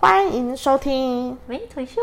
[0.00, 2.00] 欢迎收听美腿秀。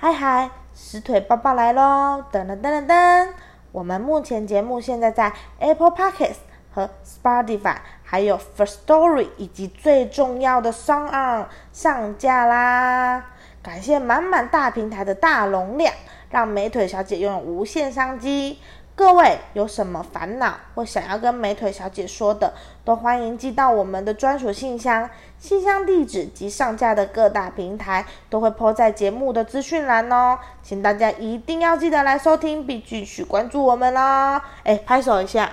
[0.00, 2.24] 嗨嗨，石腿爸爸来喽！
[2.32, 3.28] 噔噔噔噔噔，
[3.72, 6.38] 我们目前节目现在在 Apple Podcasts
[6.72, 13.24] 和 Spotify，还有 First Story 以及最重要的 s o n g On 上架啦！
[13.62, 15.92] 感谢满满大平台的大容量，
[16.30, 18.58] 让美腿小姐拥有无限商机。
[19.00, 22.52] 各位有什么烦恼或想要跟美腿小姐说的，
[22.84, 34.38] 都欢迎寄到我们的专属信箱，信箱地址及上架的各大平台都会 po 在节目的资讯栏哦，请大家一定要记得来收听，并继续关注我们哦。
[34.64, 35.50] 哎，拍手一下，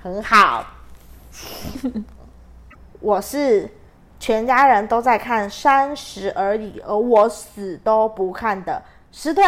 [0.00, 0.64] 很好。
[3.00, 3.68] 我是
[4.20, 9.42] 全家人都在看《三十而已》，而我死都不看的石腿。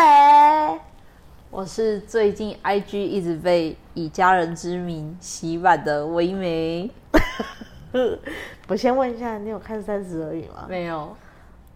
[1.50, 6.90] 我是最近 IG 一直被以家人之名洗版的唯美。
[8.68, 10.66] 我先问一下，你有看《三十而已》吗？
[10.68, 11.16] 没有，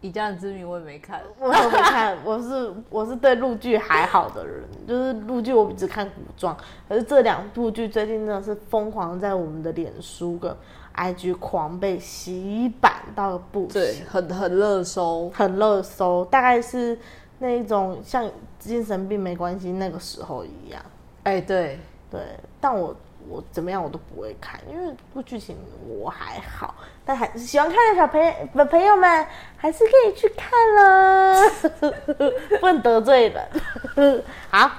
[0.02, 1.22] 以家人之名我也没看。
[1.40, 6.54] 我也没看， 我是我是对陆剧还好的人，就是陆剧我只看古装，
[6.86, 10.54] 可是这两部剧最近真的是疯狂在我们的脸书跟
[10.94, 16.98] IG 狂被洗版到不行，对，很很热搜，很热搜，大概是
[17.42, 20.80] 那一种像精神病没关系那个时候一样。
[21.24, 21.76] 哎、对，
[22.08, 22.20] 对，
[22.60, 22.96] 但我
[23.28, 25.56] 我怎么样我都不会看，因为部剧情
[25.88, 26.72] 我还好，
[27.04, 29.26] 但还喜欢看的小朋友的朋友们
[29.56, 31.50] 还是可以去看了，
[32.60, 34.22] 不能得罪人。
[34.48, 34.70] 好，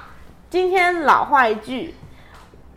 [0.48, 1.94] 今天老话一句，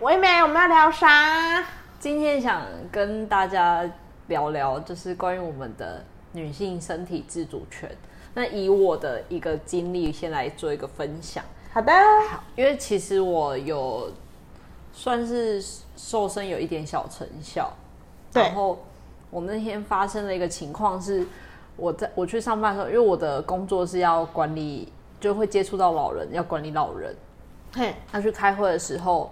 [0.01, 1.65] 唯美我们要聊啥？
[1.97, 3.89] 今天想跟大家
[4.27, 7.89] 聊聊，就是关于我们的女性身体自主权。
[8.37, 11.43] 那以我的一个经历，先来做一个分享。
[11.73, 11.91] 好的，
[12.29, 14.11] 好，因为其实我有
[14.93, 15.59] 算是
[15.95, 17.73] 瘦身有一点小成效，
[18.31, 18.77] 对然后
[19.31, 21.25] 我那天发生了一个情况是，
[21.77, 27.15] 我在我去上班的时候，因为我的工作是要管理，就会接触到老人，要管理老人。
[27.73, 29.31] 嘿，要去开会的时候，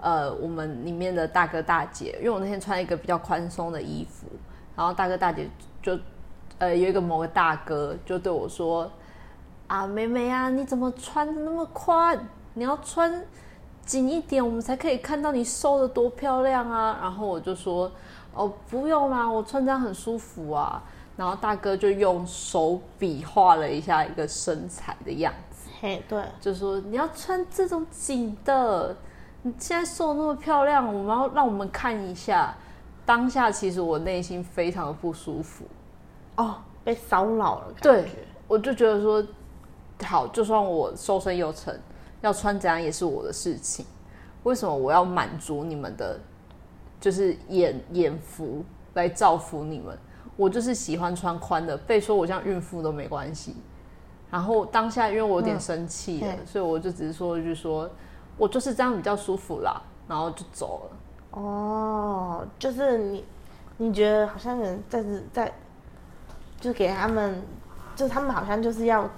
[0.00, 4.26] 呃，我们里面的大哥大姐，因为我那天穿一个比较宽松的衣服，
[4.74, 5.46] 然后大哥大姐
[5.82, 5.98] 就，
[6.58, 8.90] 呃，有一个某个大哥就对我说
[9.68, 12.18] ：“啊，妹妹啊，你怎么穿的那么宽？
[12.54, 13.24] 你要穿
[13.84, 17.90] 紧一点，我们才可以看到你瘦的多漂亮啊！”然后我就说
[18.34, 20.82] ：“哦，不用啦，我穿这样很舒服啊。”
[21.16, 25.68] 然后大哥就用手比划了一下一个身材的样子。
[25.80, 28.96] 嘿，对，就说你要穿这种紧的，
[29.42, 32.54] 你现在瘦得那么漂亮，我们要让我们看一下。
[33.04, 35.64] 当下其实我内心非常的不舒服，
[36.38, 38.10] 哦，被骚扰了，感对觉，
[38.46, 39.22] 我就觉得说，
[40.04, 41.76] 好，就算我瘦身又成，
[42.20, 43.84] 要穿怎样也是我的事情，
[44.44, 46.18] 为什么我要满足你们的，
[47.00, 49.98] 就是眼眼福来造福你们？
[50.36, 53.56] 我就是喜欢穿宽的，被说我像孕妇都没关系。
[54.30, 57.90] 然后当下因为我有点生气了，嗯所以我就只是说一句说，
[58.36, 61.40] 我就是这样比较舒服啦，然后就走了。
[61.40, 63.24] 哦，就是你，
[63.78, 65.52] 你觉得好像人在在，
[66.60, 67.42] 就给他们，
[67.94, 69.08] 就他们好像就是要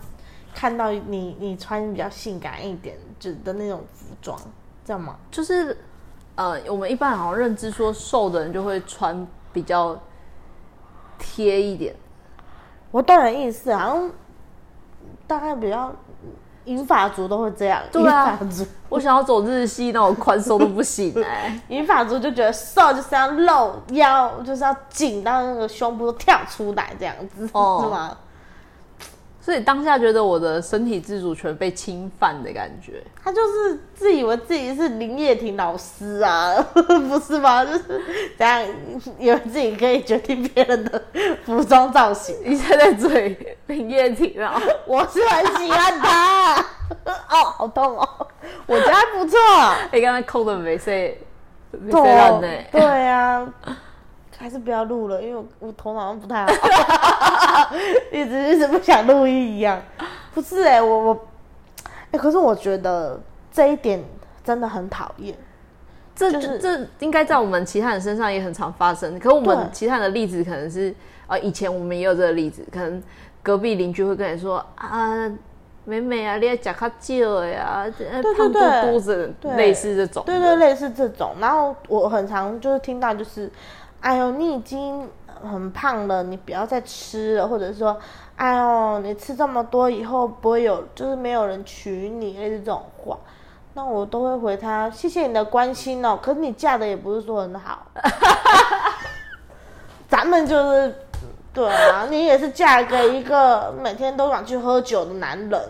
[0.55, 4.39] 看到你你穿比较性感一点就的那种服装，
[4.85, 5.17] 这样吗？
[5.31, 5.77] 就是
[6.35, 9.99] 呃，我们一般好像认知说瘦的人就会穿比较
[11.19, 11.95] 贴一点，
[12.91, 14.11] 我懂你的意思，好像
[15.27, 15.95] 大概比较
[16.71, 18.67] 银发族都会这样，对啊银发族。
[18.89, 28.17] 我想要走日系那种宽松都不行哎、 银发族就觉得瘦就是要露腰，就是要紧到那个胸部都跳出来这样子，哦是吗？
[29.51, 33.03] 所以当下觉得我的身体自主权被侵犯的感觉。
[33.21, 37.65] 他就是自以为自己是林叶婷老师啊， 不是吗？
[37.65, 38.01] 就是
[38.39, 38.65] 这样，
[39.19, 41.03] 以为自己可以决定别人的
[41.45, 42.37] 服装造型。
[42.45, 46.55] 你现在嘴林叶婷啊，我是很喜欢他，
[47.05, 48.09] 哦，好痛哦！
[48.69, 49.37] 我觉得还不错，
[49.93, 51.21] 你刚才扣的没谁
[51.73, 52.49] 没谁烂呢？
[52.71, 53.53] 对啊，
[54.39, 56.53] 还是不要录了，因为我我头脑不太好，
[58.13, 59.81] 一直一直不想录音一样。
[60.33, 61.27] 不是哎、我我，
[62.13, 63.21] 哎、可是我觉得
[63.53, 64.03] 这一点
[64.45, 65.35] 真的很讨厌。
[66.15, 69.19] 这就是这应该在我们其他人身上也很常发生。
[69.19, 70.95] 可我们其他人的例子可能是
[71.27, 73.03] 呃，以前我们也有这个例子，可能
[73.43, 75.27] 隔壁邻居会跟你说啊，
[75.87, 80.33] 妹美美啊，你要讲较少的呀，对胖嘟对嘟子，对类似这种的。
[80.33, 81.33] 对对，类似这种。
[81.41, 83.51] 然后我很常就是听到就是，
[84.01, 85.09] 哎呦，你已经
[85.43, 87.97] 很胖了，你不要再吃了，或者说，
[88.37, 93.19] 哎呦，你吃这么多以后不会有，就是没有人娶你，类似这种话。
[93.75, 96.19] 那我都会回他，谢谢你的关心哦。
[96.21, 97.87] 可是你嫁的也不是说很好，
[100.09, 100.95] 咱们就是，
[101.55, 105.61] 对啊，你也是嫁给一个每天都想去喝酒的男人，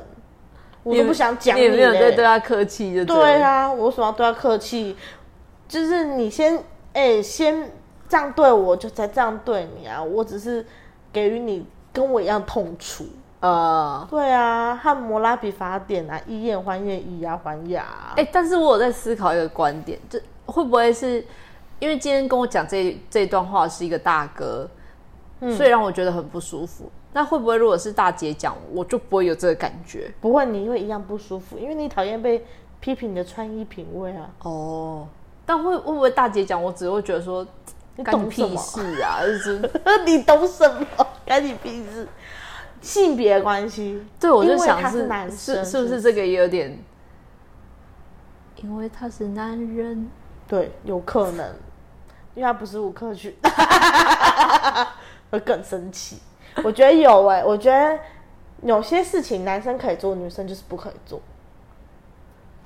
[0.82, 3.04] 我都不想讲你也没有嘞在对他客气。
[3.04, 4.96] 对啊，我为什么要对他客气？
[5.68, 6.64] 就是你先，
[6.94, 7.70] 哎、先
[8.10, 10.02] 这样对我，就才这样对你啊！
[10.02, 10.66] 我只是
[11.12, 13.06] 给予你跟我一样痛楚。
[13.38, 17.86] 呃，对啊，汉摩拉比法典啊，以眼还眼，以牙还牙。
[18.16, 21.24] 哎、但是我有在思考一个观点，这会不会是
[21.78, 24.68] 因为今天跟我讲这这段话是一个大哥，
[25.40, 26.90] 嗯所以让我觉得很不舒服。
[27.12, 30.12] 那会不会如果是大姐讲，我就不会有这个感觉？
[30.20, 32.44] 不会，你会一样不舒服，因为你讨厌被
[32.80, 34.28] 批评你的穿衣品味啊。
[34.42, 35.08] 哦，
[35.46, 37.48] 但会会不会大姐讲，我只会觉得说，你
[38.02, 38.94] 干你屁懂什么？
[38.94, 39.20] 事啊！
[39.24, 39.70] 就是
[40.06, 41.06] 你懂什么？
[41.26, 42.06] 干你屁事！
[42.80, 46.82] 性别关系，对，我就想他是男生是是不是这个也有点？
[48.56, 50.08] 因为他是男人，
[50.48, 51.46] 对，有可能，
[52.34, 53.34] 因为他不是吴克群，
[55.30, 56.18] 会更生气。
[56.64, 57.98] 我觉得有哎、我觉得
[58.62, 61.20] 有些事情男生可以做，女生就是不可以做。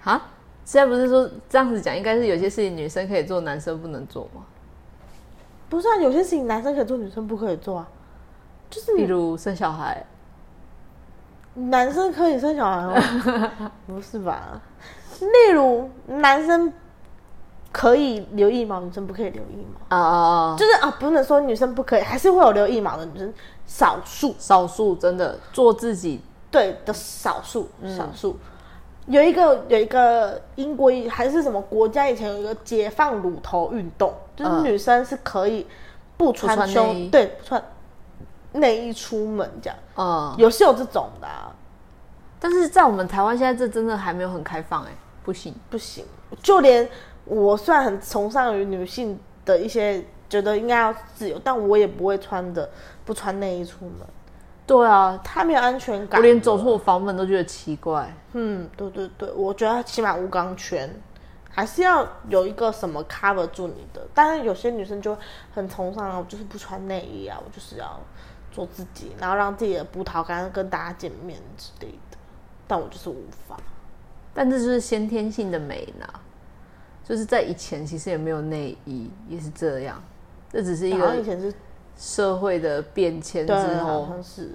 [0.01, 0.29] 哈，
[0.65, 4.45] 现在不是说这样子讲，应该是有些事情女生可以做，男生不能做吗？
[5.75, 7.89] 不是啊，有些事情男生可以做，女生不可以做啊。
[8.71, 10.07] 就是你例如生小孩，
[11.55, 13.73] 男生可以生小孩吗？
[13.85, 14.63] 不是吧？
[15.19, 16.73] 例如男生
[17.73, 19.97] 可以留腋毛，女生不可以留腋毛。
[19.97, 20.17] 啊啊
[20.53, 20.57] 啊！
[20.57, 23.35] 就是啊，不能说女生不可以，还是会有留腋毛的女生，
[23.67, 24.33] 少数。
[24.39, 26.21] 少数真的做自己，
[26.53, 28.37] 对的少数，少数。
[29.07, 35.67] 有一个有一个英国还是什么国家以前有一个解放乳头运动，就是嗯女生是可以
[36.17, 37.09] 不穿穿胸，内衣。
[37.09, 37.63] 对，不穿
[38.53, 41.53] 内衣出门这样，嗯，有是有这种的、啊，
[42.39, 44.91] 但是在我们台湾现在这真的还没有很开放哎、
[45.25, 46.05] 不行，不行。
[46.43, 46.89] 就连
[47.25, 52.69] 我虽然很崇尚于女性的一些，觉得应该要自由，但我也不会穿的
[53.05, 54.07] 不穿内衣出门，
[54.67, 56.21] 对啊，他没有安全感。
[56.21, 58.15] 我连走出我房门都觉得奇怪。
[58.33, 60.89] 嗯，对对对，我觉得起码无钢圈
[61.55, 64.07] 还是要有一个什么 cover 住你的。
[64.13, 65.17] 但是有些女生就
[65.55, 68.01] 很崇尚啊，我就是不穿内衣啊，我就是要
[68.51, 72.19] 做自己，然后让自己的葡萄干跟大家见面之类的。
[72.67, 73.57] 但我就是无法。
[74.33, 76.07] 但这就是先天性的美呢，
[77.05, 80.03] 就是在以前其实也没有内衣，也是这样，
[80.51, 81.55] 这只是一个以前是
[81.97, 84.51] 社会的变迁之后，好后，像是。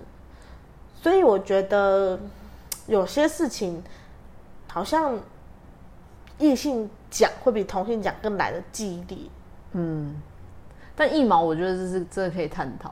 [1.02, 2.20] 所以我觉得
[2.88, 3.82] 有些事情
[4.68, 5.18] 好像
[6.40, 9.18] 异性讲会比同性讲更来的激烈。
[10.96, 12.92] 但一毛我觉得这是这个可以探讨，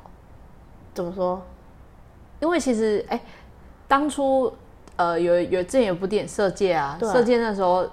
[0.94, 1.42] 怎么说？
[2.40, 3.20] 因为其实哎、
[3.88, 4.54] 当初
[4.96, 7.90] 呃有有之前有部电影《色戒》啊，对啊色戒》那时候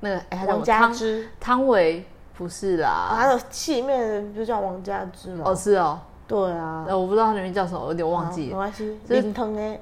[0.00, 2.04] 那个王么汤佳芝汤唯
[2.36, 5.42] 不是啊，啦，他的戏里面就叫王佳芝嘛。
[5.46, 8.50] 哦是哦，对啊，呃我不知道它里面叫什么，我有点忘记。
[8.50, 8.56] 了。
[8.56, 9.80] 好没关系，就是汤唯，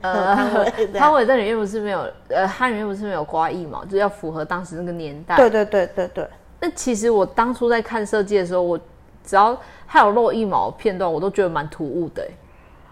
[0.94, 5.36] 汤唯 在里面不是没有，呃，它里面不是没有刮腋毛，就是要符合当时那个年代。
[5.36, 6.28] 对对对对对，
[6.60, 8.78] 那其实我当初在看设计的时候，我
[9.24, 12.30] 只要还有露腋毛片段，我都觉得蛮突兀的欸。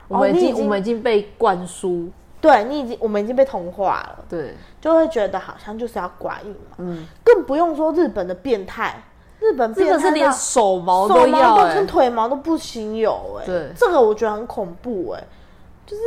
[0.09, 9.03] 我们已经,、哦已经我们已经被灌输，对你已经我们已经被同化了，对，就会觉得好像就是要刮腋毛，嗯，更不用说日本的变态，
[9.45, 15.25] 日本真的是连手毛手都要哎、毛都跟腿毛都不行有哎、对这个我觉得很恐怖哎、
[15.85, 16.03] 就是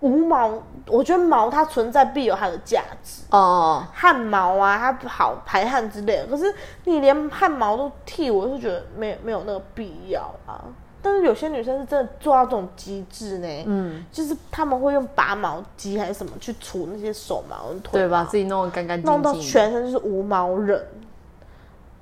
[0.00, 0.50] 无毛，
[0.88, 3.22] 我觉得毛它存在必有它的价值。
[3.30, 6.26] 哦、汗毛啊，它好排汗之类的。
[6.26, 6.52] 可是
[6.86, 10.64] 你连汗毛都剃，我就觉得没有没有那个必要啊。
[11.00, 19.32] 但是有些女生是真的做到这种极致呢，嗯，就是他们会用拔毛机还是什么去除那些手毛跟腿对，毛把自己弄得干干净弄到。
[19.34, 20.84] 全身就是无毛人。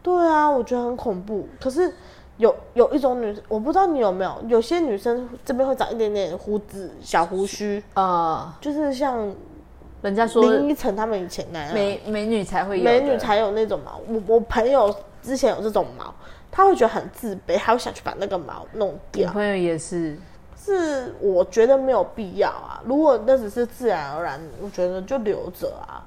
[0.02, 1.47] 对啊，我觉得很恐怖。
[1.61, 1.92] 可是
[2.38, 9.35] 有有一种女生，我不知道你有没有，有些女生这边会长一点点胡子、小胡须，呃，就是像
[10.02, 14.00] 人家说林依晨他们以前那样，美美女才会有美女才有那种毛。
[14.09, 16.14] 我我朋友之前有这种毛，
[16.50, 19.30] 他会觉得很自卑，还会想去把那个毛弄我掉。
[19.30, 20.16] 朋友也是，
[20.57, 22.80] 是我觉得没有必要啊。
[22.87, 26.02] 如果那只是自然而然，我觉得就留着啊。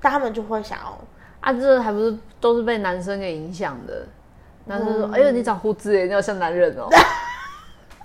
[0.00, 0.98] 但他们就会想要，
[1.40, 4.06] 啊，这还不是都是被男生给影响的。
[4.64, 6.88] 男生说：“嗯哎呦，你长胡子耶，你好像男人哦。”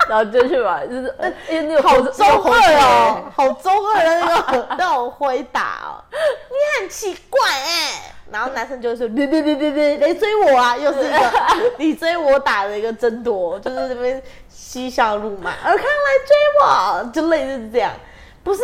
[0.09, 11.31] 然后就去买，就是哎，哎你有好中二哦，好中二的那个那种回答哦，你很奇怪哎、然后男生就会说别别别别别，来追我啊，又是一个
[11.79, 15.79] 你追我打的一个争夺，就是这边嬉笑怒骂，尔康来
[16.27, 17.91] 追我，就类似这样，
[18.43, 18.61] 不是。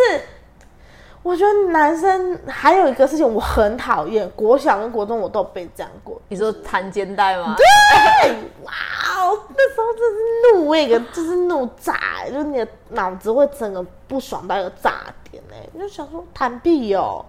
[1.21, 6.19] 我觉得男生还有一个事情我很讨厌，国小跟国中我都有被这样过。
[6.29, 7.55] 你说弹肩带吗？
[7.57, 8.31] 对，
[8.63, 8.71] 哇
[9.17, 11.99] 哦，那时候真是怒那个，就是怒炸，
[12.31, 14.93] 就是你的脑子会整个不爽到一个炸
[15.29, 17.23] 点哎，你就想说弹屁哦，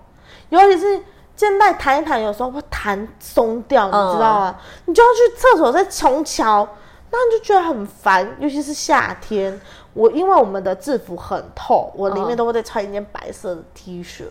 [0.51, 1.03] 尤其是
[1.35, 4.57] 肩带弹一弹，有时候会弹松掉，你知道吗？
[4.85, 6.67] 你就要去厕所再重瞧，
[7.11, 9.61] 那你就觉得很烦，尤其是夏天。
[9.93, 14.25] 我因为我们的制服很透，我里面都会再穿一件白色的 T 恤，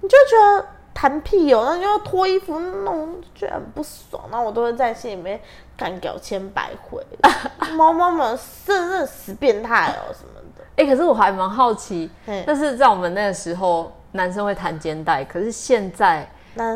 [0.00, 5.40] 你就觉得弹屁哦，然后就要脱衣服弄，就觉得很不爽，然后我都会在心里面
[5.76, 7.04] 干掉千百回，
[7.74, 10.64] 猫猫们真的死变态哦什么的。
[10.76, 16.26] 哎、可是我还蛮好奇嘿，但是在我们那个时候，男生会弹肩带，可是现在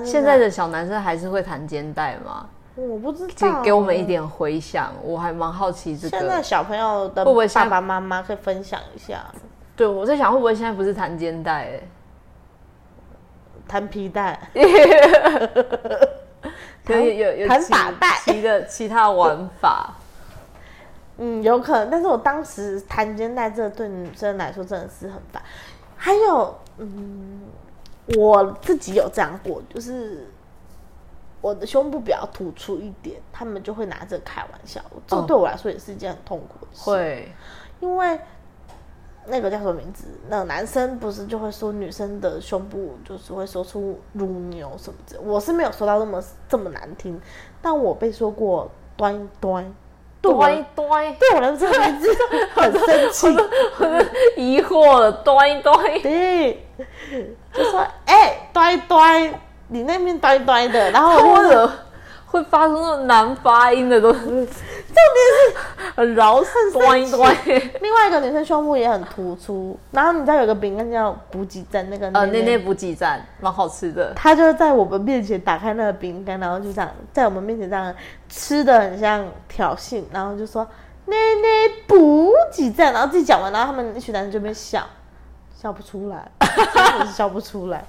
[0.05, 2.49] 现在的小男生还是会弹肩带吗？
[2.77, 4.05] 我不知给道，给我们一。
[4.05, 6.19] 点回想，我还蛮好奇这个。
[6.19, 9.25] 现在小朋友的会不会爸爸妈妈可以分享一下
[9.77, 11.89] 对，我在想会不会现在不是弹肩带、欸？
[13.67, 14.39] 弹皮带？
[16.85, 19.95] 可 以有有弹其打带其的其他玩法。
[21.17, 25.41] 嗯，有可能，但是我当时弹肩带，这对女生来说真的是很烦。
[25.97, 27.41] 还有，嗯，
[28.19, 30.29] 我自己有这样过，就是
[31.45, 36.91] 我的胸部比较突出一点，他们就会拿这个开玩笑，这哦对我来说也是一件很痛苦的事。
[36.91, 37.31] 会，
[37.81, 38.19] 因为
[39.27, 40.07] 那个叫什么名字？
[40.31, 47.21] 那个男生不是就会说女生的胸部就是会说出乳牛什么的，我是没有说到那么这么难听，
[47.61, 49.75] 但我被说过端端，
[50.23, 52.09] 端一端，对我来说这个名字
[52.55, 53.27] 很生气，
[54.41, 55.77] 疑惑了，端一端。
[56.01, 56.67] 对，
[57.53, 61.73] 就说哎、端端，你那边呆呆的，然后我就或者
[62.27, 67.37] 会发出那种难发音的东西，重点是很饶舌，端一端。
[67.81, 72.57] 另外一个女生胸部也很突出，然后你知道有个饼干叫补给站，那个呃，内内。
[72.57, 77.95] 内补给站蛮好吃的，他就在我们面前打开那个饼干，然后就这样在我们面前这样
[78.29, 80.67] 吃的很像挑衅，然后就说
[81.07, 84.85] “奶奶补给站”，然后自己讲完，然后他们一群男生就边笑，
[85.57, 87.85] 笑不出来，真的是笑不出来。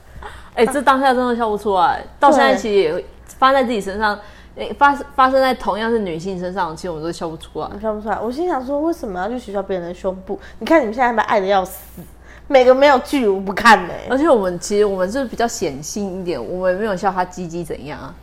[0.54, 4.18] 哎、这当下真的笑不出来，到现在其实也会发在自己身上，
[4.56, 7.68] 诶发发生在同样是女性身上，其实我们都笑不出来。
[7.74, 8.20] 我笑不出来。
[8.20, 10.40] 我心想说，为什么要去取笑别人的胸部？
[10.60, 12.02] 你看你们现在还爱的要死，
[12.48, 18.14] 每个没有剧我不看呢、而且我们其实我们是比较显性一点，我们没有笑他鸡鸡怎样啊。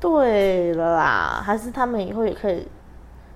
[0.00, 2.66] 对了啦，还是他们以后也可以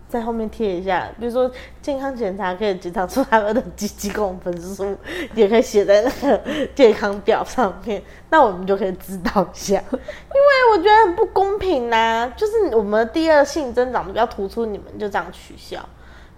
[0.09, 1.51] 在后面贴一下，比如说
[1.83, 4.97] 健康检查可以检查出他们的几几公分数，
[5.35, 6.41] 也可以写在那个
[6.75, 9.75] 健康表上面，那我们就可以知道一下。
[9.93, 15.87] 因为我觉得很不公平呐、就是我们的第二性增长比较突出，你们就这样取笑，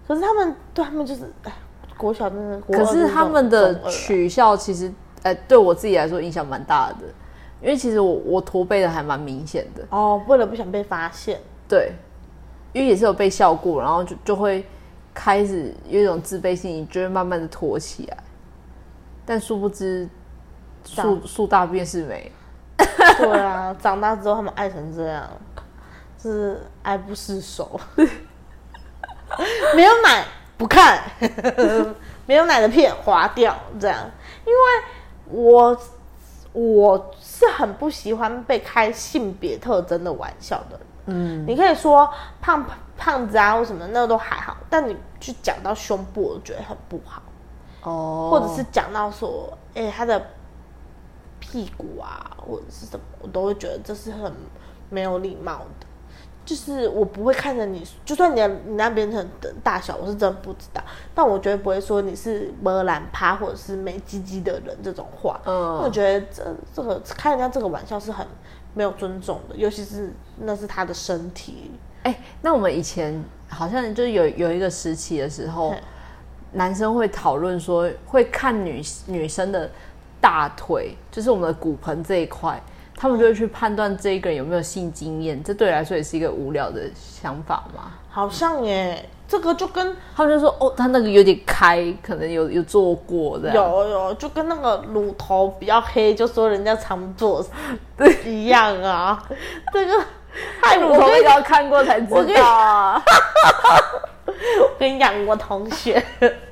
[0.09, 1.53] 可是他们对他们就是，哎，
[1.97, 7.07] 国小真的，国可是是他们的取笑其实，呃，对我自己来说影响蛮大的，
[7.63, 11.93] 因为其实我我驼背的还蛮明显的，哦，为了不想被发现，对，
[12.73, 14.65] 因为也是有被笑过，然后就就会
[15.13, 18.17] 开始有一种自卑心，你就会慢慢的驼起来，
[19.27, 20.09] 但殊不知
[20.85, 22.31] 树树大便是美，
[23.19, 25.29] 对啊，长大之后他们爱成这样，
[26.21, 27.79] 是爱不释手。
[29.77, 30.25] 没有奶
[30.57, 31.01] 不看，
[32.27, 34.11] 没有奶的片划掉，这样。
[34.45, 35.81] 因为我
[36.53, 40.81] 我是很不喜欢被开性别特征的玩笑的人。
[41.07, 42.09] 嗯，你可以说
[42.41, 42.65] 胖
[42.97, 47.23] 胖子啊或什么，那都还好，但你去讲到胸部，我觉得很不好。
[47.83, 50.23] 哦或者是讲到说，哎、他的
[51.39, 54.33] 屁股啊，或者是什么，我都会觉得这是很
[54.91, 55.87] 没有礼貌的。
[56.43, 60.83] 就是我不会看着你，就算你的你那边很的大小，我是真的不知道，
[61.15, 65.41] 但我绝对不会说你是没懒趴或者是没鸡鸡的人这种话。
[65.45, 68.27] 嗯我觉得这这个开人家这个玩笑是很
[68.75, 71.71] 没有尊重的，尤其是那是他的身体。
[72.03, 75.75] 哎、那我们以前好像就是有有一个时期的时候，
[76.53, 79.71] 男生会讨论说会看女女生的
[80.21, 82.59] 大腿，就是我们的骨盆这一块，
[82.97, 85.43] 他们就会去判断这一个人有没有性经验。
[85.45, 87.93] 这对你来说也是一个无聊的想法吗？
[88.09, 93.55] 好像耶，这个就跟他们就说哦，他那个有点开，可能有有做过这样。
[93.55, 97.41] 有有，就跟那个乳头比较黑，就说人家常做
[98.25, 99.23] 一样啊。
[99.73, 99.93] 这个，
[100.61, 103.01] 哎，乳头要看过才知道啊。
[104.27, 106.05] 我跟你讲，我同学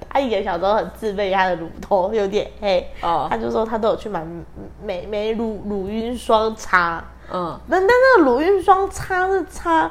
[0.09, 4.25] 他以前小时候很自卑，他的乳头有点黑，哦他就说他都有去买
[4.81, 9.91] 美美乳乳晕霜擦，嗯，但但那个乳晕霜擦是擦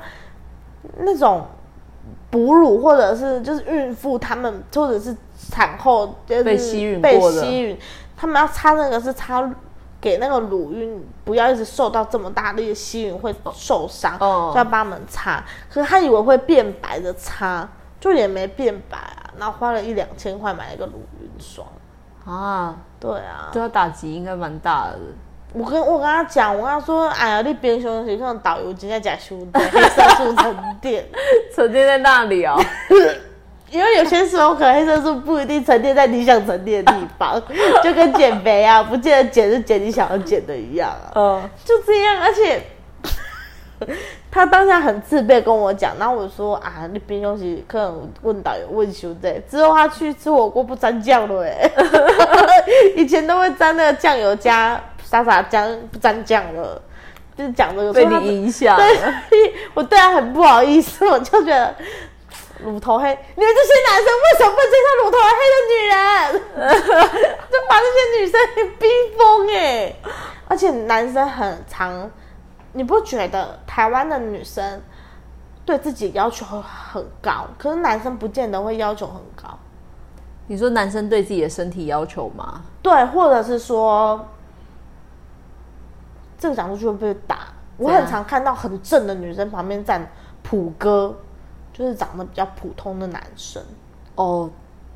[0.99, 1.45] 那种
[2.29, 5.15] 哺乳或者是就是孕妇他们或者是
[5.49, 7.77] 产后就是被吸吮被吸吮，
[8.15, 9.49] 他们要擦那个是擦
[10.01, 15.43] 给那个乳晕不要一直受到这么大力的吸吮会受伤，哦就要帮他们擦。
[15.69, 17.67] 可是他以为会变白的擦，
[17.99, 21.65] 就也没变白啊，然后花了一两千块买了一个乳晕霜。
[22.25, 24.99] 啊，对啊，对他打击应该蛮大的。
[25.53, 31.05] 我跟我跟他讲，我跟他说，哎呀，你边休息，看导游正在讲修的黑色素沉淀，
[31.55, 32.59] 沉淀在那里哦，
[33.71, 37.41] 因为有些时候可能黑色素不一定沉淀在你想沉淀的地方，
[37.83, 42.61] 就跟减肥啊，不见得减是减你想要减的一样啊，嗯，就这样，而且。
[44.31, 51.71] 他当下很自卑跟我讲，然后我说啊，你边休息可能问导游问修的，之后他去吃火锅不沾酱了哎，
[52.95, 56.81] 以前都会沾那个酱油加沙沙酱，不沾酱了，
[57.37, 58.83] 就是讲这个被你影响了。
[58.83, 61.73] 对，我对他很不好意思，我就觉得
[62.61, 65.97] 乳头黑，你们这些男生为什么不接受乳头黑的女人？
[67.49, 68.87] 就把这些女生给逼
[69.17, 69.95] 疯哎！
[70.49, 72.11] 而且男生很常，
[72.73, 74.81] 你不觉得台湾的女生
[75.65, 79.57] 对自己要求很高，可是男生不见得会要求很高。
[80.47, 82.61] 你说男生对自己的身体要求吗？
[82.81, 84.25] 对，或者是说
[86.37, 87.47] 这个讲出去会被打。
[87.77, 90.09] 我很常看到很正的女生旁边站
[90.41, 91.15] 普哥，
[91.71, 93.61] 就是长得比较普通的男生。
[94.15, 94.49] 哦，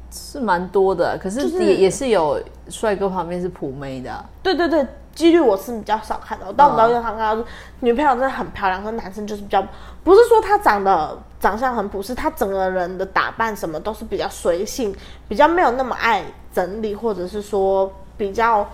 [0.10, 4.84] 是蛮多的，可是就是也也是有帅哥旁边是普妹的啊、对对对，
[5.14, 7.46] 几率我是比较少看到，但我嗯比较常看到
[7.82, 9.64] 女朋友真的很漂亮，跟男生就是比较，
[10.04, 14.92] 不是说他长得长相很普，是，他整个人的打扮什么都是比较随性，
[15.28, 18.68] 比较没有那么爱整理，或者是说比较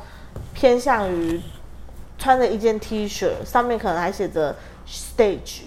[0.54, 1.42] 偏向于
[2.18, 4.56] 穿着一件 T 恤，上面可能还写着
[4.88, 5.62] stage。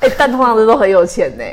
[0.00, 1.44] 哎、 但通常这都很有钱呢。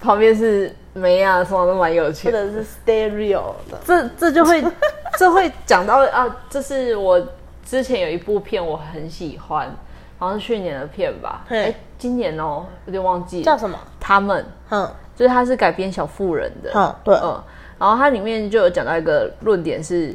[0.00, 2.52] 旁边是梅啊，通常都蛮有钱或钱。
[2.52, 4.62] 者是 stereo 的，这这就会
[5.18, 7.20] 这会讲到啊，这是我
[7.64, 9.74] 之前有一部片我很喜欢，
[10.18, 11.44] 好像是去年的片吧？
[11.48, 13.78] 嘿哎、今年哦，有点忘记叫什么？
[13.98, 17.42] 他们嗯就是它是改编小妇人的，嗯，对，嗯，
[17.78, 20.14] 然后它里面就有讲到一个论点是，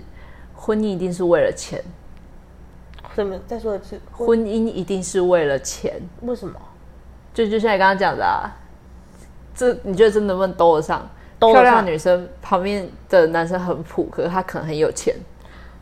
[0.60, 1.82] 婚姻一定是为了钱，
[3.16, 3.40] 什么？
[3.48, 6.60] 再说一次，婚姻一定是为了钱，为什么？
[7.34, 8.52] 就就像你刚刚讲的啊，
[9.56, 11.10] 这你觉得这能不能兜得上？
[11.40, 15.16] 兜得上漂亮的女生旁边的男生很普，可是她可能很有钱。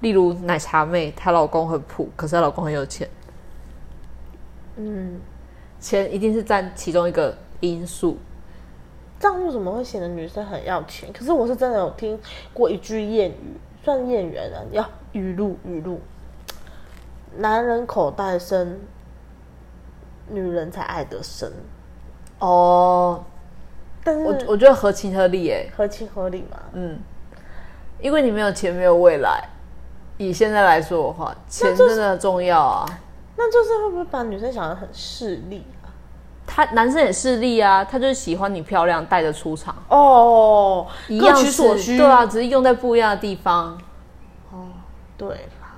[0.01, 3.09] 例如奶茶妹，她老公很普，可是她老公很有钱。
[4.75, 5.19] 嗯，
[5.79, 8.19] 钱一定是占其中一个因素。
[9.19, 11.11] 这样为什么会显得女生很要钱？
[11.11, 12.19] 可是我是真的有听
[12.53, 13.57] 过一句谚语，
[13.87, 16.01] 算谚语了，要语录语录。
[17.37, 18.81] 男人口袋深，
[20.27, 21.49] 女人才爱得深。
[22.39, 23.23] 哦，
[24.03, 26.59] 但是我我觉得合情合理诶，合情合理嘛？
[26.73, 26.99] 嗯，
[28.01, 29.41] 因为你没有钱，没有未来。
[30.17, 32.85] 以现在来说的话，钱真的重要啊。
[33.37, 35.76] 那就是会不会把女生想的很势利啊？
[36.47, 41.97] 他男生也势利啊，他就是喜欢你漂亮，带着出场，哦，各一样取所需。
[41.97, 43.77] 对啊，，只是用在不一样的地方。
[44.49, 44.69] 哦
[45.17, 45.75] 对啦。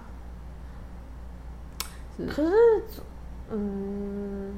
[2.30, 2.84] 可是，
[3.50, 4.54] 嗯，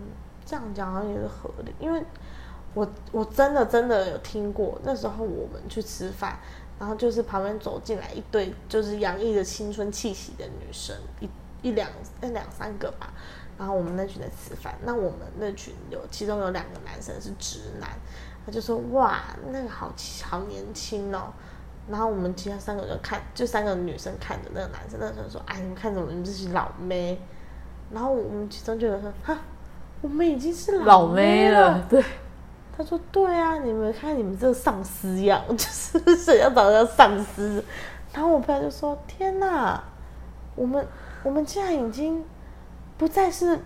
[0.45, 2.03] 这样讲好像也是合理，因为
[2.73, 6.37] 我我真的真的有听过，那时候我们去吃饭，
[6.79, 11.29] 然后就是旁边走进来一对就是洋溢着青春气息的女生，一
[11.61, 11.87] 一两
[12.19, 13.13] 那两三个吧。
[13.61, 17.87] 然后我们那群在吃饭，那我们那群有其中有两个男生是直男，
[18.43, 19.19] 他就说哇
[19.51, 19.93] 那个好
[20.23, 21.31] 好年轻哦。
[21.87, 27.21] 然后我们其他三个就看，就三个女生看着那个男生，那个男生说：“哎，你们看怎么你们这些老妹？”
[27.93, 29.37] 然后我们其中就有说：“哈，
[30.01, 32.03] 我们已经是老妹妹了，对，
[32.75, 37.63] 他说：“对啊，你们看你们这个丧尸样，就 是谁要长得像丧尸。”
[38.11, 39.83] 然后我朋友就说：“天哪，
[40.55, 40.83] 我们
[41.23, 42.23] 我们竟然已经
[43.01, 43.57] 不再是，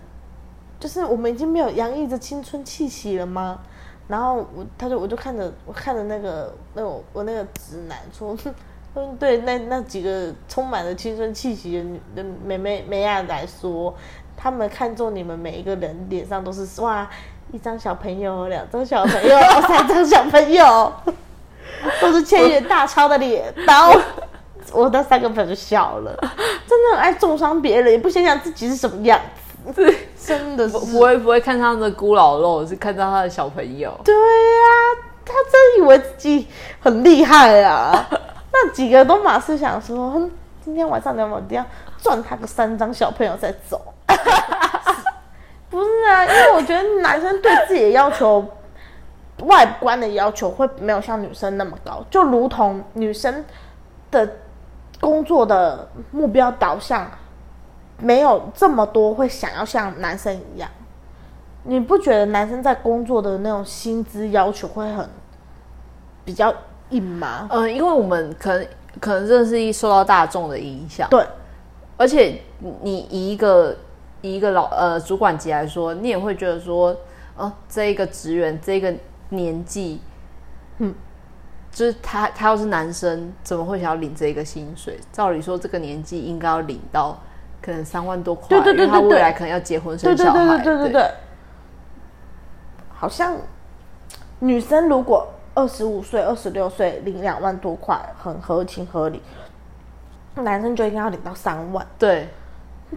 [0.80, 3.58] 就是我们已经没有洋溢着青春气息了吗？”
[4.08, 8.34] 然后我他就我就看着我看着那个那我我那个直男说。
[8.94, 13.94] 嗯， 对，那那几个充满了青春气息的女的妹妹妹亚来说，
[14.38, 17.06] 他们看中你们每一个人脸上都是哇，
[17.52, 20.90] 一张小朋友，两张小朋友，三张小朋友，
[22.00, 23.92] 都是千元大钞的脸，然后
[24.72, 26.16] 我那三个朋友就笑了，
[26.66, 29.72] 真的很爱重伤别人，也不想想自己是什么样子。
[29.74, 33.92] 对，真的是不不会不会看他的孤老肉，是看到他的小朋友。
[34.04, 34.20] 对呀、
[35.24, 36.46] 他真以为自己
[36.80, 38.08] 很厉害啊！
[38.52, 40.30] 那几个都马是想说，哼，
[40.64, 41.66] 今天晚上你要不要一定要
[42.00, 43.80] 赚他个三张小朋友再走？
[45.68, 48.46] 不是啊，因为我觉得男生对自己的要求，
[49.38, 53.44] 外观的要求会没有像女生那么高，就如同女生
[54.12, 54.30] 的
[55.00, 57.10] 工作的目标导向
[57.98, 60.68] 没有这么多会想要像男生一样。
[61.64, 65.08] 你不觉得男生在工作的那种薪资要求会很
[66.24, 66.54] 比较
[66.90, 67.48] 硬吗？
[67.50, 68.66] 嗯、因为我们可能
[69.00, 71.26] 可能真的是一受到大众的影响，对，
[71.96, 72.40] 而且
[72.82, 73.76] 你以一个
[74.20, 76.96] 以一个老呃主管级来说，你也会觉得说，
[77.36, 78.94] 哦、这一个职员这个
[79.30, 80.00] 年纪，
[80.78, 80.94] 嗯，
[81.76, 84.98] 就是他他要是男生，怎么会想要领这个薪水？
[85.12, 87.20] 照理说，这个年纪应该要领到
[87.60, 91.10] 可能三万多块，对对对他未来可能要结婚生小孩，对对对对对，
[92.88, 93.36] 好像
[94.38, 99.20] 女生如果二十五岁、二十六岁领两万多块，很合情合理，
[100.36, 101.86] 男生就应该要领到三万。
[101.98, 102.26] 对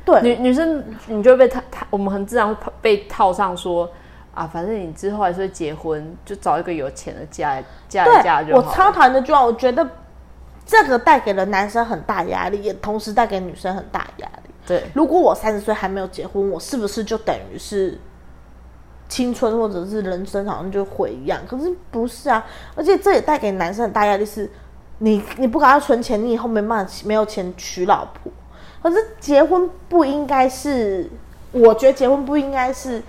[0.05, 3.91] 对，女女生你就会被套他，我们很自然会被套上说
[4.33, 8.75] 啊，反正你之后还是会结婚，就找一个有钱的嫁来嫁来嫁对，我就好了。
[8.75, 9.85] 超讨厌这句话，我觉得
[10.65, 14.49] 这个带给了男生很大压力，也同时带给女生很大压力。
[14.65, 17.99] 对如果我三十岁还没有结婚，我是不是就等于是
[19.09, 21.41] 青春或者是人生好像就毁一样？
[21.47, 24.49] 可是不是啊，而且这也带给男生很大压力是，
[24.99, 28.31] 你你不赶快存钱，你以后没办法没有钱娶老婆。
[28.81, 31.09] 可是结婚不应该是，
[31.51, 33.03] 我觉得结婚不应该是。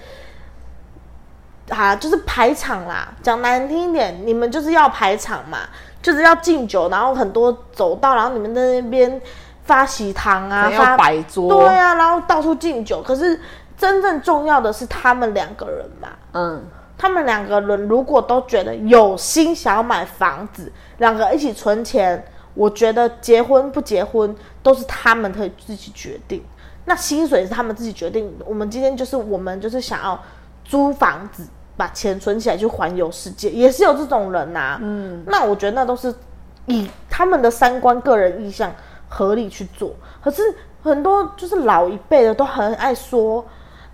[1.70, 5.60] 啊，就是排场啦，讲难听一点，你们就是要排场嘛，
[6.02, 9.20] 就是要敬酒，然后很多走道，然后你们在那边
[9.64, 13.00] 发喜糖啊，可能要发摆桌对啊，然后到处敬酒。
[13.00, 13.40] 可是
[13.78, 16.62] 真正重要的是他们两个人嘛，嗯，
[16.98, 22.22] 他们两个人如果都觉得有心想要买房子，两个一起存钱，
[22.54, 26.44] 我觉得结婚不结婚都是他们可以自己决定。
[26.86, 28.36] 那薪水是他们自己决定。
[28.44, 30.20] 我们今天就是我们就是想要
[30.64, 31.46] 租房子，
[31.80, 36.14] 把钱存起来去环游世界，也是有这种人呐、嗯，那我觉得那都是
[36.66, 38.70] 以他们的三观、个人意向
[39.08, 39.94] 合理去做。
[40.22, 40.42] 可是
[40.82, 43.42] 很多就是老一辈的都很爱说，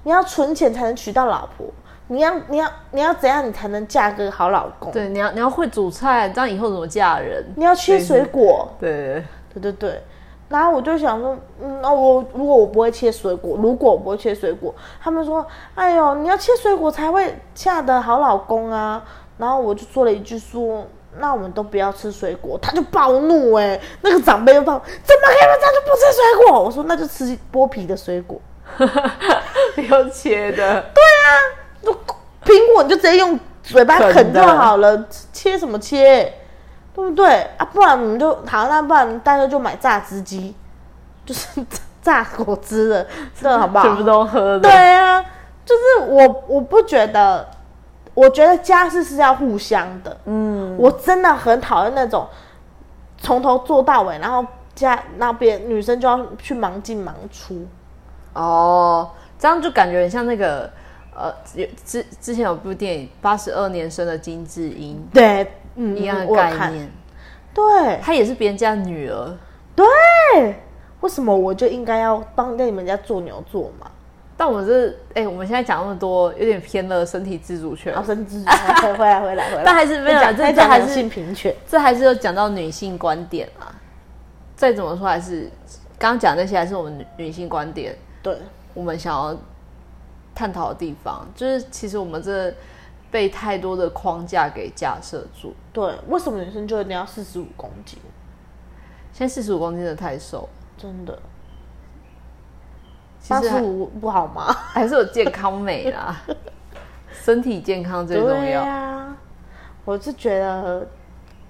[0.03, 1.69] 你要存钱才能娶到老婆。
[2.09, 4.91] 你要你要你要怎样你才能嫁个好老公？
[4.91, 7.45] 对，你要你要会煮菜，这样以后怎么嫁人？
[7.55, 9.23] 你要切水果，对，
[9.55, 10.03] 对对对。
[10.49, 19.03] 然后我就想说，嗯，那我如果我不会切水果，如果我不会切水果，他们说，哎呦，你要切水果才会嫁得好老公啊。
[19.39, 20.87] 然后我就说了一句说，
[21.19, 26.63] 那我们都不要吃水果，他就暴怒哎、那个长辈就暴，怎么可以这样就不吃水果？
[26.63, 28.41] 我说那就吃剥皮的水果。
[29.89, 31.95] 要切的，对啊
[32.45, 36.33] 苹果你就直接用嘴巴啃啃就好了，切什么切，
[36.97, 37.65] 对不对啊？
[37.75, 40.55] 不然我们就好，那不然大家就买榨汁机，
[41.27, 41.63] 就是
[42.01, 43.07] 榨果汁的，
[43.39, 43.85] 这个好不好？
[43.85, 44.61] 全部都喝的。
[44.61, 45.23] 对啊，
[45.63, 47.47] 就是我我不觉得，
[48.15, 50.17] 我觉得家事是要互相的。
[50.25, 52.27] 嗯，我真的很讨厌那种
[53.19, 54.43] 从头做到尾，然后
[54.75, 57.67] 家那边女生就要去忙进忙出。
[58.33, 60.71] 哦，这样就感觉很像那个
[61.15, 61.31] 呃，
[61.85, 66.35] 之之前有部电影《八十二年生的金智英对，嗯，》一样的。
[66.35, 66.91] 概念，
[67.55, 69.35] 对她也是别人家的女儿。
[69.75, 69.87] 对，
[71.01, 73.91] 为什么我就应该要帮在你们家做牛做马？
[74.39, 81.55] 但我们这哎、我们现在讲那么多，有点偏了身体自主权啊，身体自主权回来回来回来， 但还是没有这再讲再这还是性平权。
[81.67, 83.75] 这还是有讲到女性观点啊。
[84.55, 85.51] 再怎么说，还是
[85.99, 88.37] 刚刚讲那些，还是我们女女性观点，对，
[88.75, 89.35] 我们想要
[90.35, 92.53] 探讨的地方，就是其实我们这
[93.11, 95.55] 被太多的框架给架设住。
[95.77, 97.99] 对，为什么女生就一定要四十五公斤？
[99.13, 101.19] 现在四十五公斤真的太瘦，真的，
[103.29, 104.55] 八十五不好吗？
[104.55, 106.19] 还是有健康美啦，
[107.13, 108.63] 身体健康最重对要。
[108.63, 109.15] 啊，
[109.85, 110.89] 我是觉得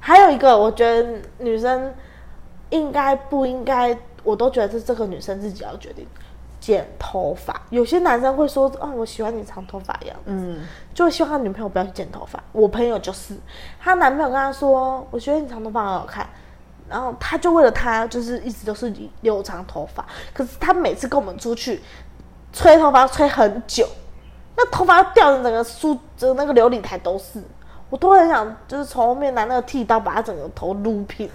[0.00, 1.94] 还有一个，我觉得女生
[2.70, 6.04] 应该不应该，我都觉得是这个女生自己要决定。
[6.66, 12.42] 剪头发，有些男生会说：“哦，我喜欢你长头发一样。”嗯，就希望他女朋友不要去剪头发。
[12.50, 13.36] 我朋友就是，
[13.80, 16.28] 她男朋友跟她说：“我觉得你长头发很好看。”
[16.90, 20.04] 然后她就为了他，就是一直都是留长头发。
[20.34, 21.80] 可是她每次跟我们出去
[22.52, 23.88] 吹头发吹很久，
[24.56, 27.40] 那头发掉的整个梳，整个那个琉璃台都是。
[27.88, 31.30] 我都很想，就是从后面拿那个剃刀把他整个头撸平。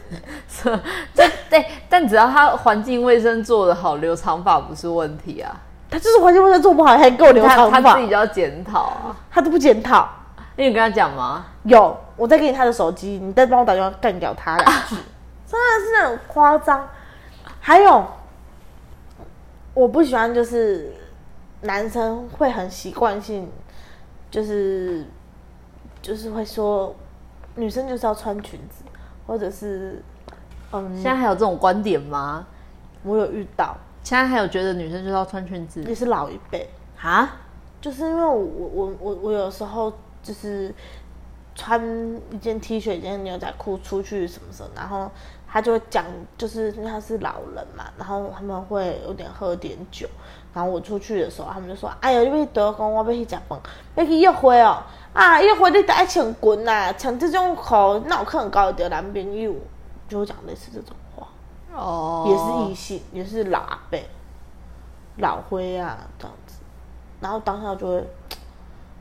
[1.14, 5.56] 这对，但只要他环境卫生做得好，留长发不是问题啊。
[5.90, 9.16] 他就是环境卫生做不好，还给我留他长发他自，己就要检讨啊。
[9.30, 10.08] 他都不检讨。
[10.58, 11.46] 你有跟他讲吗？
[11.64, 14.96] 有，我再给你他的手机，你再帮我打电话干掉他两句，
[15.48, 16.88] 真的是很夸张。
[17.60, 18.06] 还有，
[19.74, 20.94] 我不喜欢就是
[21.62, 23.50] 男生会很习惯性，
[24.30, 25.06] 就是
[26.02, 26.96] 就是会说
[27.56, 28.84] 女生就是要穿裙子，
[29.28, 30.04] 或者是
[30.72, 32.46] 嗯现，在还有这种观点吗？
[33.04, 36.70] 我有遇到，现在还有觉得女生就是要穿裙子也是老一辈，
[37.02, 37.38] 啊？
[37.80, 40.74] 就是因为我我我我有时候就是
[41.56, 41.82] 穿
[42.30, 45.10] 一件 T 恤、一件牛仔裤出去什么什么，然后
[45.48, 46.06] 他就会讲，
[46.38, 50.08] 就是因为他是老人嘛，然后他们会有点喝点酒，
[50.54, 53.60] 然后我出去的时候，他们就说：“哎呦，你要去德公，我要去吃饭，
[53.96, 59.54] 要去约会哦，啊，一回你得爱穿裙呐，穿这种裤，那有可能交得到男朋友。”
[60.12, 61.26] 就会讲类似这种话，
[61.74, 63.98] 哦，也是异性，也是老阿伯、
[65.20, 66.58] 老灰啊这样子，
[67.22, 68.04] 然后当下就会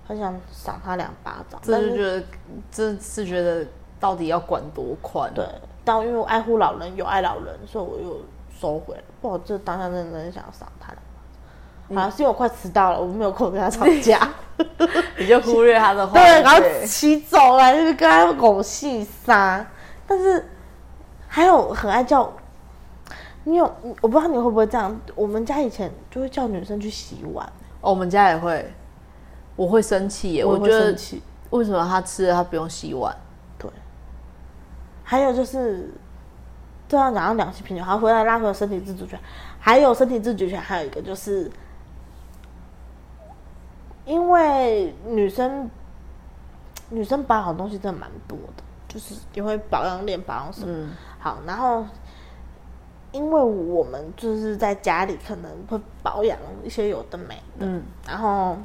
[0.07, 2.25] 很想赏他两巴掌，这但是觉得，
[2.71, 3.67] 这是觉得
[3.99, 5.29] 到底要管多宽？
[5.35, 5.45] 对，
[5.85, 8.21] 但因为我爱护老人，有爱老人，所以我又
[8.57, 9.03] 收回了。
[9.21, 11.03] 不好，这当下真的很想赏他两
[11.97, 14.29] 好、是因为我快迟到了，我没有空跟他吵架。
[15.19, 16.13] 你就忽略他的话。
[16.13, 19.67] 对，然后骑走了，就是跟他狗戏杀。
[20.07, 20.49] 但是
[21.27, 22.31] 还有很爱叫，
[23.45, 23.65] 你有
[24.01, 25.01] 我不知道你会不会这样？
[25.15, 27.47] 我们家以前就会叫女生去洗碗，
[27.81, 28.73] 哦我们家也会，
[29.57, 30.45] 我会生气耶。
[30.45, 31.23] 我也会我觉得生气。
[31.51, 33.17] 为什么他吃了他不用洗碗？
[33.59, 33.71] 对，
[35.03, 35.93] 还有就是，
[36.89, 39.19] 这样讲到两性平权，好，回来拉回身体自主权，
[39.59, 41.51] 还有身体自主权，还有一个就是，
[44.05, 45.71] 因为女生
[46.89, 50.67] 女生保养的东西真的蛮多的，就是也会保养脸、保养什么。
[50.69, 51.85] 嗯，好，然后
[53.13, 58.57] 因为我们就是在家里可能会保养一些有的没的，嗯，然后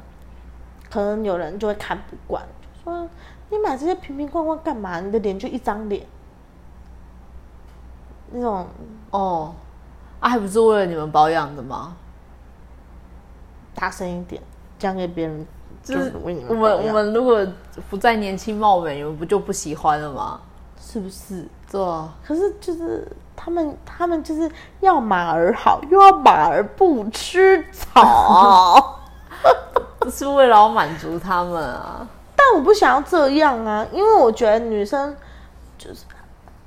[0.90, 2.42] 可能有人就会看不惯，
[2.84, 3.08] 就说
[3.50, 5.00] 你买这些瓶瓶罐罐干嘛？
[5.00, 6.04] 你的脸就一张脸，
[8.32, 8.66] 那种
[9.10, 9.54] 哦，
[10.18, 11.96] 啊，还不是为了你们保养的吗？
[13.74, 14.42] 大声一点
[14.78, 15.46] 讲给别人，
[15.82, 17.46] 就是我们我们如果
[17.88, 20.40] 不再年轻貌美，你们不就不喜欢了吗？
[20.80, 21.46] 是不是？
[21.70, 29.00] 对啊，可是就是他们，他们就是要马儿好，又要马儿不吃草。
[30.08, 32.06] 是为了要满足他们啊。
[32.36, 35.14] 但我不想要这样啊，因为我觉得女生
[35.76, 36.04] 就是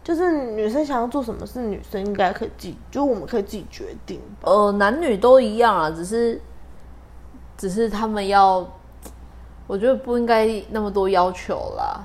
[0.03, 4.19] 就是女生想要做什么事，女生应该可以自己，就我们可以自己决定。
[4.41, 6.41] 呃，男女都一样啊，只是
[7.59, 8.65] 只是他们要，
[9.67, 12.01] 我觉得不应该那么多要求啦。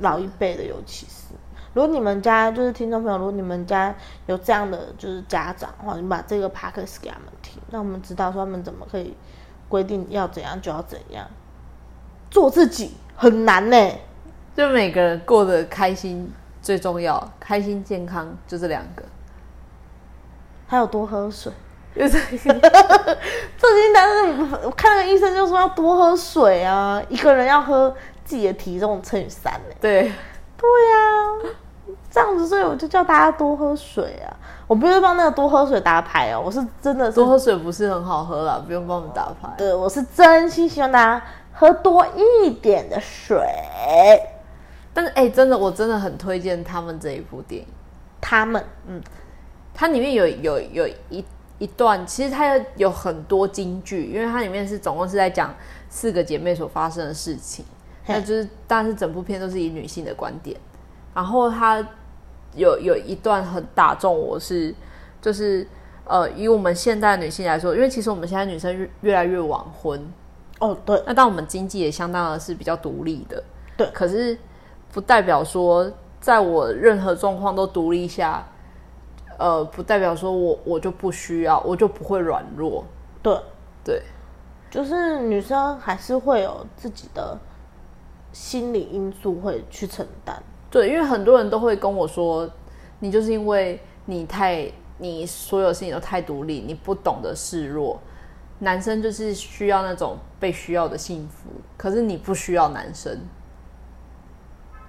[0.00, 1.34] 老一辈的尤其是，
[1.72, 3.94] 如果你们家就是听众朋友，如果你们家
[4.26, 9.16] 有这样的就是家长的话，你把这个 p a c k a g e 给他们听，让我们知道说他们怎么可以
[9.68, 11.24] 规定要怎样就要怎样，
[12.28, 13.76] 做自己很难呢、
[14.56, 19.04] 就每个人过得开心最重要，开心健康就这两个。
[20.66, 21.52] 还有多喝水。
[21.98, 24.32] 就是最近但是
[24.62, 27.92] 我看那个医生就说要多喝水啊，一个人要喝
[28.24, 30.02] 自己的体重乘以三呢、对，
[30.56, 31.52] 对呀、
[32.08, 34.30] 这样子，所以我就叫大家多喝水啊。
[34.68, 39.48] 我不是帮那个多喝水打牌哦，我是真的是多喝水不是很好喝啦，不用帮我们打牌。
[39.56, 41.20] 对，我是真心希望大家
[41.52, 43.42] 喝多一点的水。
[44.94, 47.68] 但是哎、真的，我真的很推荐他们这一部电影。
[48.20, 49.02] 他们嗯
[49.74, 51.24] 它里面有有有一
[51.58, 55.54] 一段，其实它有有很多金句，因为它里面是总共是在讲
[55.88, 57.64] 四个姐妹所发生的事情，
[58.06, 60.56] 那就是但是整部片都是以女性的观点，
[61.14, 61.84] 然后它
[62.54, 64.74] 有有一段很打中我是，
[65.20, 65.66] 就是
[66.04, 70.00] 呃以我们现代女性来说，因为其实我们现在女生越越来越晚婚，
[70.60, 73.42] 哦，对，那当我们经济也相当的是比较独立的，
[73.76, 73.86] 对。
[73.92, 74.38] 可是
[74.92, 75.90] 不代表说
[76.20, 78.46] 在我任何状况都独立下，
[79.38, 82.84] 呃，不代表说我我就不需要，我就不会软弱，
[83.22, 83.40] 对，
[83.84, 84.02] 对，
[84.68, 87.38] 就是女生还是会有自己的
[88.32, 90.42] 心理因素会去承担。
[90.70, 92.50] 对，因为很多人都会跟我说，
[92.98, 97.98] 你就是因为你太你所有事情都太独立，你不懂得示弱。
[98.58, 103.16] 男生就是需要那种被需要的幸福，可是你不需要男生。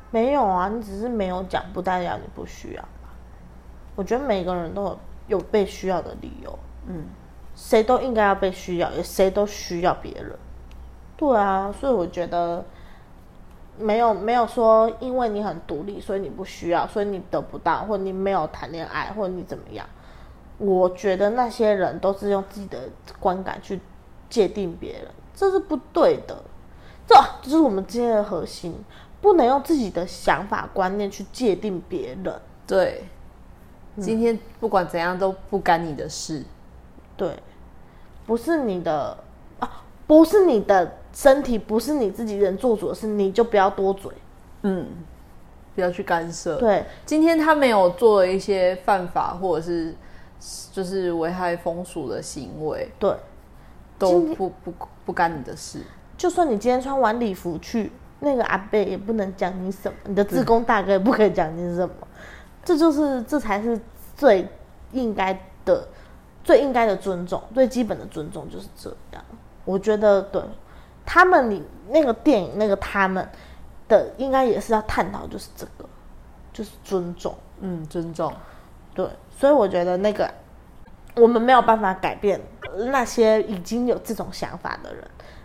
[0.10, 2.90] 没有啊，你只是没有讲，不代表你不需要吧。
[4.00, 6.58] 我觉得每个人都有有被需要的理由，
[6.88, 7.04] 嗯，
[7.54, 10.32] 谁都应该要被需要，也谁都需要别人。
[11.18, 12.64] 对啊，所以我觉得
[13.78, 19.86] 没有没有说因为你很独立，所以你不需要，所以你得不到，或你没有谈恋爱，或你怎么样。
[20.58, 22.80] 我觉得那些人都是用自己的
[23.20, 23.82] 观感去
[24.30, 26.42] 界定别人，这是不对的。
[27.06, 28.74] 这这就是我们今天的核心，
[29.20, 32.42] 不能用自己的想法观念去界定别人。
[32.66, 33.04] 对，
[34.02, 36.44] 今天不管怎样都不干你的事。
[37.18, 37.34] 对，
[38.26, 39.18] 不是你的
[39.60, 44.12] 啊，不是你的身体，不是你自己人做主的事，你就不要多嘴。
[44.62, 44.88] 嗯，
[45.76, 46.56] 不要去干涉。
[46.58, 49.94] 对，今天他没有做一些犯法或者是
[50.72, 53.14] 就是危害风俗的行为，对，
[53.98, 54.74] 都不不
[55.06, 55.82] 不干你的事。
[56.18, 61.94] 就算你今天穿晚礼服去，那个阿贝也不能讲你什么，你的自工大哥也不可以讲你什么，
[62.64, 63.80] 这就是这才是
[64.16, 64.48] 最
[64.92, 65.34] 应该
[65.66, 65.88] 的、
[66.44, 69.24] 最应该的尊重，最基本的尊重就是这样。
[69.66, 70.42] 我觉得对
[71.06, 73.28] 他们，你那个电影那个他们
[73.88, 75.86] 的，应该也是要探讨就是这个，
[76.54, 77.36] 就是尊重。
[77.62, 78.32] 嗯，尊重。
[78.94, 80.32] 对，所以我觉得那个
[81.16, 82.40] 我们没有办法改变
[82.92, 85.04] 那些已经有这种想法的人，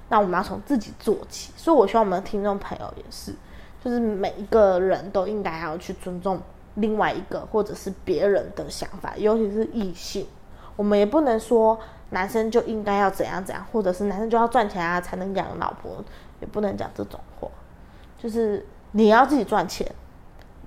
[0.09, 1.53] 那我们要从自己做起。
[1.57, 3.35] 所以我希望我们的听众朋友也是，
[3.83, 6.41] 就是每一个人都应该要去尊重
[6.75, 10.27] 另外一个或者是别人的想法，尤其是异性。
[10.77, 11.79] 我们也不能说
[12.11, 16.03] 男生就应该要怎样怎样，或者是男生就要赚钱啊才能养老婆，
[16.41, 17.49] 也不能讲这种话。
[18.19, 19.91] 就是你要自己赚钱，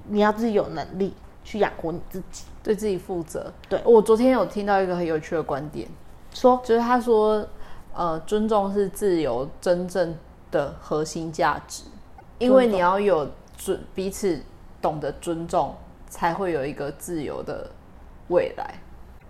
[0.07, 2.45] 你要自己有能力去养活你自己。
[2.63, 3.49] 对自己负责。
[3.69, 5.87] 对我昨天有听到一个很有趣的观点，
[6.33, 7.47] 说就是他说，
[7.93, 10.13] 呃，尊重是自由真正
[10.51, 11.83] 的核心价值，
[12.39, 14.37] 因为你要有尊彼此
[14.81, 15.73] 懂得尊重，
[16.07, 17.69] 才会有一个自由的
[18.29, 18.75] 未来。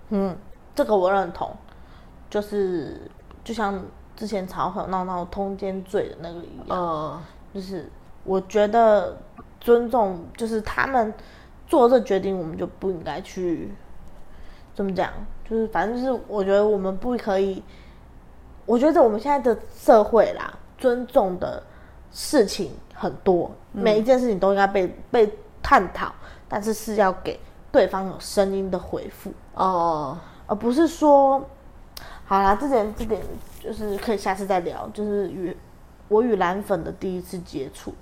[0.10, 0.36] 嗯，
[0.74, 1.52] 这个我认同，
[2.30, 3.02] 就是
[3.44, 3.80] 就像
[4.16, 7.22] 之前吵吵闹闹通奸罪的那个一样，嗯，
[7.54, 7.90] 就是
[8.24, 9.18] 我觉得
[9.60, 11.14] 尊重，就是他们
[11.68, 13.72] 做这决定，我们就不应该去
[14.74, 15.12] 怎么讲，
[15.50, 17.62] 就是反正就是我觉得我们不可以，
[18.66, 21.62] 我觉得我们现在的社会啦，尊重的
[22.12, 25.30] 事情很多，每一件事情都应该被被
[25.62, 26.14] 探讨，
[26.48, 27.40] 但是是要给
[27.72, 29.34] 对方有声音的回复。
[29.54, 31.44] 哦，而不是说，
[32.26, 33.22] 好啦，这点这点
[33.60, 35.56] 就是可以下次再聊，就是与
[36.08, 37.94] 我与蓝粉的第一次接触，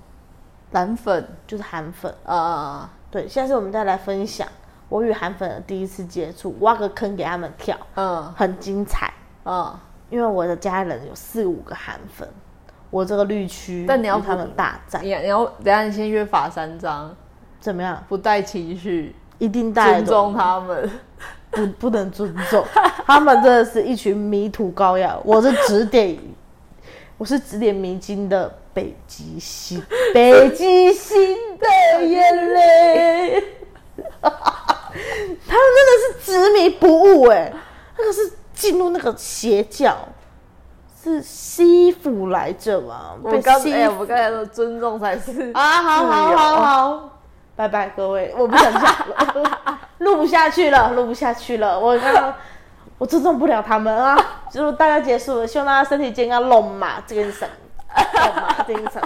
[0.70, 4.46] 蓝粉，就是韩粉，啊，对，下次我们再来分享
[4.88, 9.12] 我与韩粉的第一次接触，挖个坑给他们跳，嗯很精彩，
[9.44, 9.76] 嗯，
[10.10, 12.28] 因为我的家人有四五个韩粉，
[12.90, 17.12] 我这个绿区，但你要他们大战你，你要等下你先约法三章，
[17.60, 18.02] 怎么样？
[18.08, 20.90] 不带情绪，一定带尊重他们。
[21.50, 22.62] 不不能尊重，
[23.06, 25.18] 他们真的是一群迷途羔羊。
[25.24, 26.18] 我是指点，
[27.16, 31.18] 我是指点迷津的北极星， 北极星
[31.58, 33.44] 的眼泪。
[34.20, 37.50] 他们真的是执迷不悟哎，
[37.96, 39.96] 那个是进入那个邪教，
[41.02, 43.12] 是西服来着吗？
[43.22, 47.15] 我刚西哎、我刚才说尊重才是啊，好好好好，
[47.56, 52.34] 拜拜各位，我不想讲了，录不下去了，录不下去了，我刚刚
[52.98, 54.16] 我尊重不了他们啊，
[54.52, 57.48] 就大家结束了，希望大家身体健康，龙马精神，
[58.14, 59.02] 龙马精神，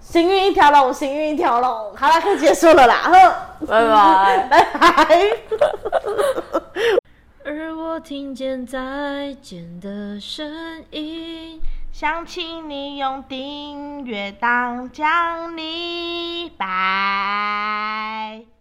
[0.00, 4.48] 行运一条龙，行运一条龙，好了，可以结束了啦，哼，拜拜。
[4.48, 5.06] 拜拜。
[7.44, 11.60] 而我听见再见的声音。
[11.98, 18.57] 想请你用订阅当奖励，拜。